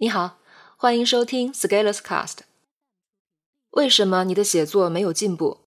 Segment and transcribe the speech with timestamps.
[0.00, 0.38] 你好，
[0.76, 2.42] 欢迎收听 Scalers Cast。
[3.70, 5.62] 为什么你的写作没有进步？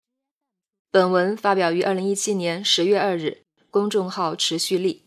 [0.89, 5.03] 本文发表于二零一七年十月二日，公众号持续力。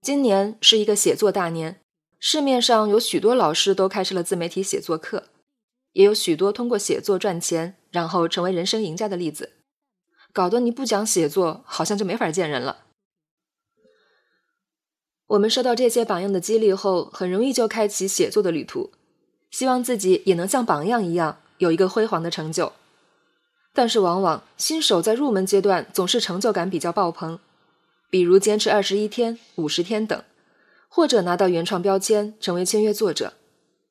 [0.00, 1.80] 今年是一个写作大年，
[2.20, 5.30] 市面上有许多老师都开设了自媒体写作课，
[5.94, 9.54] 也有许多通过写作赚钱，然后成为人生赢家的例子，
[10.32, 12.85] 搞得你不讲写作，好像就没法见人了。
[15.28, 18.92] 我们受到这些榜样的激励后，很容易就开启写作的旅途，
[19.50, 22.72] 希望自己也能像榜样一样有一个辉煌的成就。
[23.72, 27.40] 但是，往往新手在入门阶段总是成就感比较爆棚，
[28.08, 30.22] 比如坚持二十一天、五十天等，
[30.88, 33.34] 或者拿到原创标签成为签约作者，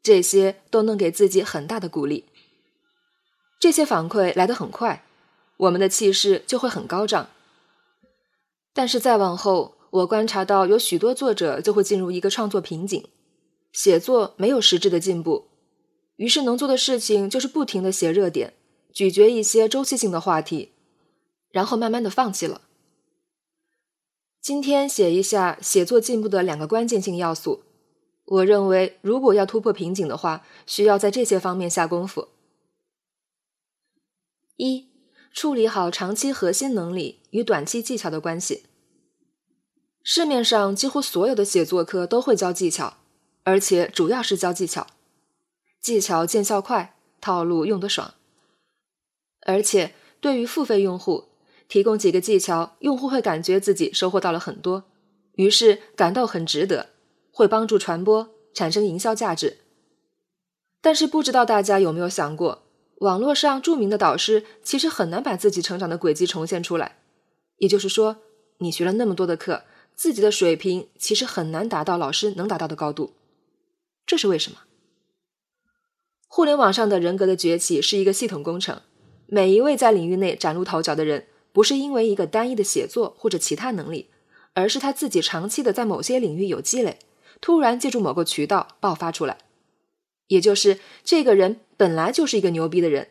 [0.02, 2.26] 这些都能给自己很大的鼓励。
[3.60, 5.06] 这些反馈来得很快，
[5.58, 7.30] 我们的气势就会很高涨。
[8.74, 13.08] 但是再往后，我观察到，有许多作者就会进入一个创作瓶颈，
[13.72, 15.46] 写作没有实质的进步，
[16.18, 18.56] 于是能做的事情就是不停的写热点，
[18.92, 20.74] 咀嚼一些周期性的话题，
[21.50, 22.62] 然后慢慢的放弃了。
[24.42, 27.64] 今天写一下写作进步的两个关键性要素，
[28.26, 32.28] 我认为如果要突破瓶颈的话，需要在这些方面下功夫。
[34.58, 34.90] 一、
[35.32, 38.66] 处理好长期核心能力与短期技巧的关系。
[40.08, 42.98] 市面上几乎所有的写作课都会教技巧，
[43.44, 44.86] 而且主要是教技巧，
[45.82, 48.14] 技巧见效快，套路用得爽。
[49.48, 51.30] 而且对于付费用户，
[51.68, 54.84] 提供几个技巧，用户会感觉自己收获到了很多，
[55.38, 56.92] 于是感到很值得，
[57.32, 59.58] 会帮助传播，产生营销价值。
[60.84, 62.62] 但是不知道大家有没有想过，
[62.98, 67.00] 网络上著名的导师其实很难把自己成长的轨迹重现出来，
[67.58, 68.18] 也就是说，
[68.60, 69.64] 你学了那么多的课。
[69.96, 73.14] 自己的水平其实很难达到老师能达到的高度，
[74.06, 74.60] 这是为什么？
[76.28, 78.82] 互联网上的人格的崛起是一个系统工程，
[79.28, 84.10] 每一位在领域内崭露头角的人，不是因为一个单一的写作或者其他能力，
[84.54, 87.00] 而是他自己长期的在某些领域有积累，
[87.40, 89.38] 突然借助某个渠道爆发出来。
[90.28, 93.08] 也就是这个人本来就是一个牛逼的人，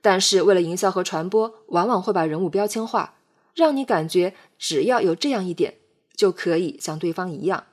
[0.00, 3.16] 但是为了营销和传播，往往会把人物标签化，
[3.52, 5.78] 让你感觉只要有这样一点。
[6.20, 7.64] 就可以像对方一样，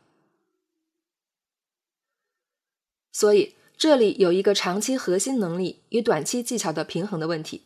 [3.12, 7.63] 所以这里有一个长期核心能力与短期技巧的平衡的问题。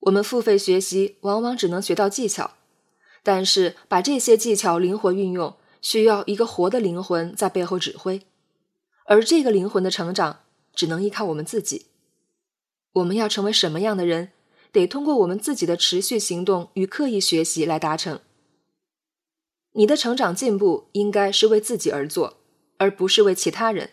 [0.00, 2.52] 我们付费学习，往往只能学到技巧，
[3.22, 8.22] 但是把这些技巧灵活运用，需要一个活的灵魂在背后指挥，
[9.04, 11.88] 而这个灵魂的成长，只能依靠我们自己。
[12.94, 14.32] 我们要成为什么样的人，
[14.72, 18.20] 得通过我们自己的持续行动与刻意学习来达成。
[19.72, 22.38] 你的成长进步应该是为自己而做，
[22.76, 23.90] 而不是为其他人。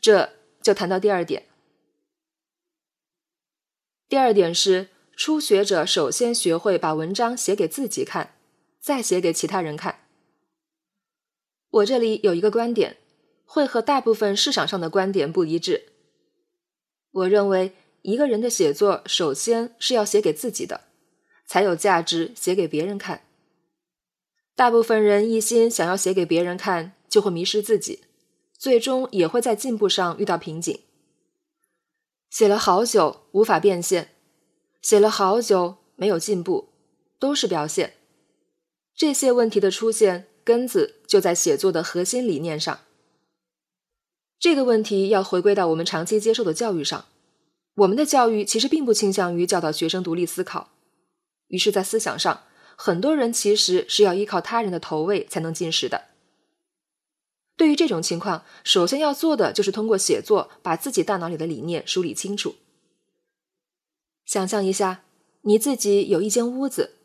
[0.00, 0.30] 这
[0.62, 1.46] 就谈到第二点。
[4.08, 8.36] 第二点是，初学者首先学会把文章写给自己看，
[8.80, 10.00] 再写给其他人看。
[11.70, 12.98] 我这里有一个观点，
[13.44, 15.88] 会和大部分市场上的观点不一致。
[17.10, 20.82] 我认为，一个人的写作首先是要写给自己的，
[21.46, 23.26] 才有价值写给别人看。
[24.56, 28.04] 大部分人一心想要写给别人看，就会迷失自己，
[28.56, 30.80] 最终也会在进步上遇到瓶颈。
[32.30, 34.10] 写了好久无法变现，
[34.80, 36.68] 写了好久没有进步，
[37.18, 37.94] 都是表现。
[38.94, 42.80] 这些问题的出现根子就在写作的核心理念上。
[44.38, 47.06] 这个问题要回归到我们长期接受的教育上。
[47.74, 50.70] 我们的教育其实并不倾向于教导学生独立思考，
[51.48, 52.44] 于是，在思想上。
[52.76, 56.06] 很多人其实是要依靠他人的投喂才能进食的。
[57.56, 62.56] 对于这种情况，首先要做的就是通过写作把自己大脑里的理念梳理清楚。
[64.24, 65.04] 想象一下，
[65.42, 66.96] 你自己有一间屋子，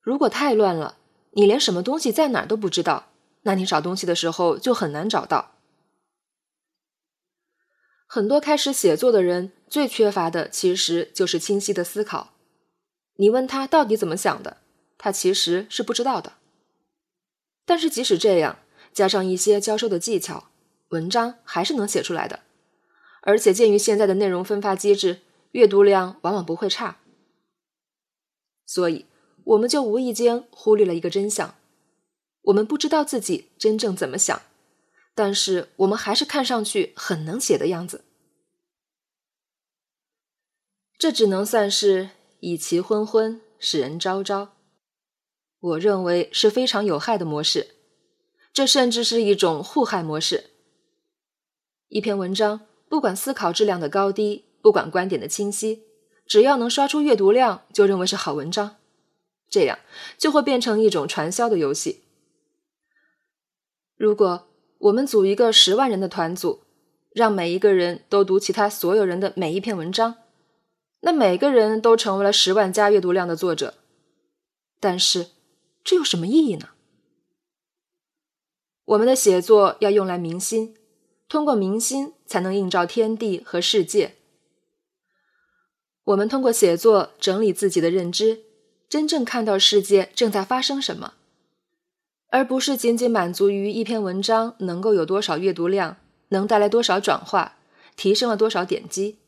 [0.00, 0.96] 如果太乱了，
[1.32, 3.10] 你连什么东西在哪儿都不知道，
[3.42, 5.52] 那你找东西的时候就很难找到。
[8.06, 12.34] 很多开始写作的人最缺乏的其实就是清晰的思考。
[13.16, 14.58] 你问他到底怎么想的？
[15.04, 16.38] 他其实是不知道的，
[17.66, 18.60] 但是即使这样，
[18.90, 20.48] 加上一些教授的技巧，
[20.88, 22.40] 文章还是能写出来的。
[23.20, 25.20] 而且鉴于现在的内容分发机制，
[25.50, 27.00] 阅读量往往不会差。
[28.64, 29.04] 所以，
[29.44, 31.54] 我们就无意间忽略了一个真相：
[32.44, 34.40] 我们不知道自己真正怎么想，
[35.14, 38.06] 但是我们还是看上去很能写的样子。
[40.96, 42.08] 这只能算是
[42.40, 44.53] 以其昏昏，使人昭昭。
[45.64, 47.68] 我认为是非常有害的模式。
[48.52, 50.50] 这甚至是一种互害模式。
[51.88, 55.84] 一篇文章，不管思考质量的高低，不管观点的清晰，
[56.26, 58.76] 只要能刷出阅读量，就认为是好文章。
[59.48, 59.78] 这样
[60.18, 62.02] 就会变成一种传销的游戏。
[63.96, 66.60] 如果我们组一个十万人的团组，
[67.12, 70.16] 让每一个人都读其他所有人的每一篇文章，
[71.00, 73.74] 那每个人都成为了十万加阅读量的作者。
[74.78, 75.28] 但是，
[75.84, 76.70] 这有什么意义呢？
[78.86, 80.74] 我们的写作要用来明心，
[81.28, 84.16] 通过明心才能映照天地和世界。
[86.04, 88.42] 我们通过写作整理自己的认知，
[88.88, 91.14] 真正看到世界正在发生什么，
[92.28, 95.98] 而不是仅仅满足于一篇文章能够有多少阅读量。
[96.28, 97.58] 能带来多少转化，
[97.94, 99.18] 提升了多少点击？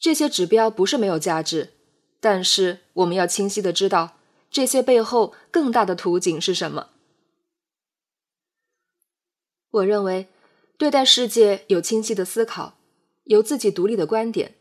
[0.00, 1.74] 这些指标不是没有价值，
[2.18, 4.13] 但是我们要清晰的知道
[4.54, 6.90] 这些背后更大的图景是什么。
[9.68, 10.28] 我认为，
[10.78, 12.76] 对待世界有清晰的思考，
[13.24, 14.54] 有自己独立的观点，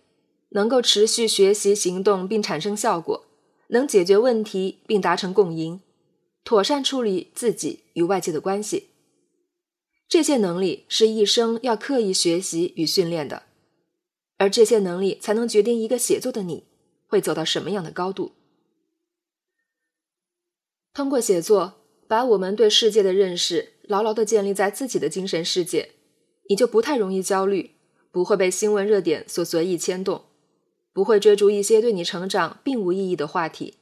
[0.50, 3.28] 能够持续学习行动并产生效果，
[3.68, 5.80] 能解决问题并达成共赢，
[6.44, 8.90] 妥善处理自己与外界的关系。
[10.10, 13.44] 这些能力是一生要刻意学习与训练的，
[14.38, 16.64] 而这些能力才能决定一个写作的你
[17.06, 18.32] 会走到什么样的高度。
[20.94, 25.92] 通过写作，把我们对世界的认识牢牢地建立在自己的精神世界，
[26.50, 27.72] 你就不太容易焦虑，
[28.12, 30.26] 不会被新闻热点所随意牵动，
[30.94, 33.76] 不会追逐一些对你成长并无意义的话题。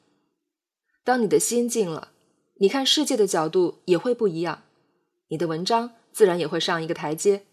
[1.03, 2.11] 当你的心静了，
[2.59, 4.63] 你看世界的角度也会不一样，
[5.27, 5.93] 你的文章。
[6.13, 7.43] 自然也会上一个台阶。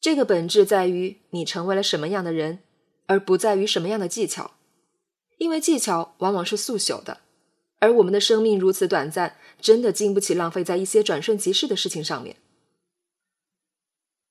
[0.00, 2.60] 这个本质在于你成为了什么样的人，
[3.04, 4.52] 而不在于什么样的技巧，
[5.36, 7.20] 因为技巧往往是速朽的，
[7.84, 12.36] 而我们的生命如此短暂，真的经不起浪费在一些转瞬即逝的事情上面。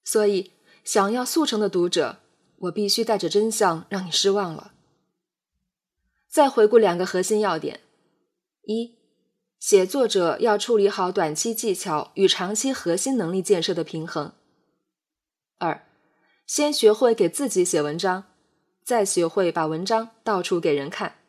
[0.03, 0.53] 所以，
[0.83, 2.17] 想要速成的读者，
[2.57, 4.73] 我必须带着真相让你失望了。
[6.27, 7.81] 再回顾两个核心要点：
[8.63, 8.95] 一。
[9.59, 14.33] 写作者要处理好短期技巧与长期核心能力建设的平衡。
[15.59, 15.85] 二，
[16.47, 18.25] 先学会给自己写文章，
[18.83, 21.22] 再学会把文章到处给人看。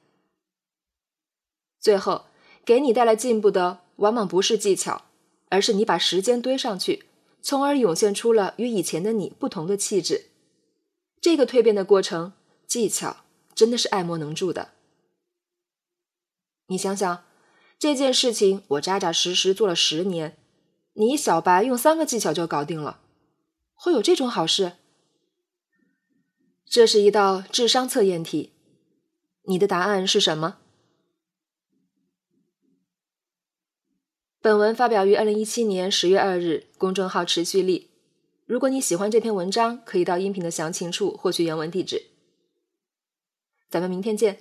[1.84, 2.24] 最后，
[2.64, 5.02] 给你带来进步的往往不是技巧，
[5.50, 7.04] 而是你把时间堆上去，
[7.42, 10.30] 从而涌现出了与以前的你不同的气质。
[11.20, 12.32] 这个蜕变的过程，
[12.66, 13.18] 技巧
[13.54, 14.70] 真的是爱莫能助的。
[16.68, 17.24] 你想想。
[17.76, 20.38] 这件事情我扎扎实实做了十年，
[20.94, 23.00] 你小白用三个技巧就搞定了，
[23.74, 24.72] 会有这种好事？
[26.64, 28.52] 这是一道智商测验题，
[29.42, 30.60] 你的答案是什么？
[34.44, 37.88] 本文发表于二零一七年十月二日，公众号持续力。
[38.44, 42.02] 如果你喜欢这篇文章，可以到音频的详情处获取原文地址。
[43.70, 44.40] 咱们明天见。